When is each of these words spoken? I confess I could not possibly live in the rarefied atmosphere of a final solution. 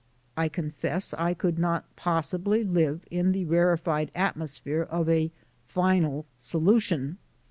I 0.35 0.49
confess 0.49 1.13
I 1.13 1.35
could 1.35 1.59
not 1.59 1.85
possibly 1.95 2.63
live 2.63 3.05
in 3.11 3.33
the 3.33 3.45
rarefied 3.45 4.09
atmosphere 4.15 4.81
of 4.81 5.07
a 5.07 5.29
final 5.67 6.25
solution. 6.39 7.19